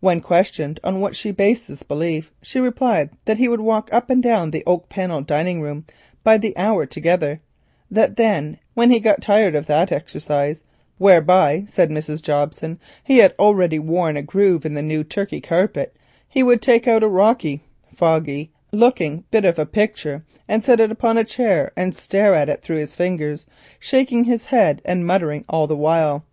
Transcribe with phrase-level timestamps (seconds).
[0.00, 4.10] When questioned on what she based this belief, she replied that he would walk up
[4.10, 5.84] and down the oak panelled dining room
[6.24, 7.40] by the hour together,
[7.94, 10.64] and then, when he got tired of that exercise,
[10.98, 12.20] whereby, said Mrs.
[12.22, 15.94] Jobson, he had already worn a groove in the new Turkey carpet,
[16.28, 17.60] he would take out a "rokey"
[17.94, 20.24] (foggy) looking bit of a picture,
[20.60, 23.46] set it upon a chair and stare at it through his fingers,
[23.78, 26.24] shaking his head and muttering all the while.